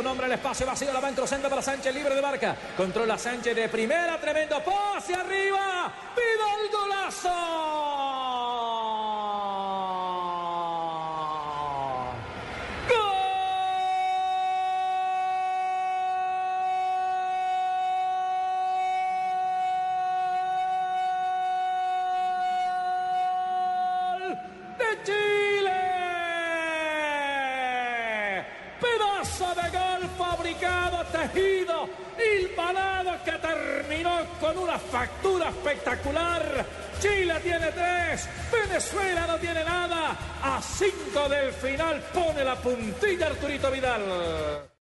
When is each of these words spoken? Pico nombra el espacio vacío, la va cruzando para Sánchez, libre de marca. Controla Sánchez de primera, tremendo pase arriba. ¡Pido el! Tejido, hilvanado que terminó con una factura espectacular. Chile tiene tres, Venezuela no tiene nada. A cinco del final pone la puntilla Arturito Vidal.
Pico 0.00 0.08
nombra 0.08 0.26
el 0.26 0.32
espacio 0.32 0.66
vacío, 0.66 0.92
la 0.94 1.00
va 1.00 1.10
cruzando 1.10 1.50
para 1.50 1.60
Sánchez, 1.60 1.94
libre 1.94 2.14
de 2.14 2.22
marca. 2.22 2.56
Controla 2.74 3.18
Sánchez 3.18 3.54
de 3.54 3.68
primera, 3.68 4.18
tremendo 4.18 4.62
pase 4.64 5.14
arriba. 5.14 5.92
¡Pido 6.14 6.46
el! 6.64 6.99
Tejido, 31.10 31.88
hilvanado 32.18 33.12
que 33.24 33.32
terminó 33.32 34.20
con 34.40 34.58
una 34.58 34.78
factura 34.78 35.48
espectacular. 35.50 36.64
Chile 37.00 37.34
tiene 37.42 37.72
tres, 37.72 38.28
Venezuela 38.52 39.26
no 39.26 39.36
tiene 39.38 39.64
nada. 39.64 40.16
A 40.42 40.60
cinco 40.62 41.28
del 41.28 41.52
final 41.52 42.02
pone 42.12 42.44
la 42.44 42.56
puntilla 42.56 43.26
Arturito 43.26 43.70
Vidal. 43.70 44.69